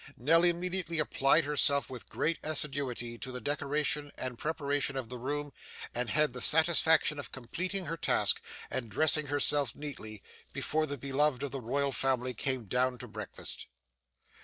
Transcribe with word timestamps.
Nell 0.17 0.43
immediately 0.43 0.97
applied 0.97 1.43
herself 1.43 1.87
with 1.87 2.09
great 2.09 2.39
assiduity 2.41 3.19
to 3.19 3.31
the 3.31 3.39
decoration 3.39 4.11
and 4.17 4.35
preparation 4.35 4.97
of 4.97 5.09
the 5.09 5.19
room, 5.19 5.53
and 5.93 6.09
had 6.09 6.33
the 6.33 6.41
satisfaction 6.41 7.19
of 7.19 7.31
completing 7.31 7.85
her 7.85 7.97
task, 7.97 8.41
and 8.71 8.89
dressing 8.89 9.27
herself 9.27 9.75
neatly, 9.75 10.23
before 10.53 10.87
the 10.87 10.97
beloved 10.97 11.43
of 11.43 11.51
the 11.51 11.61
Royal 11.61 11.91
Family 11.91 12.33
came 12.33 12.65
down 12.65 12.97
to 12.97 13.07
breakfast. 13.07 13.67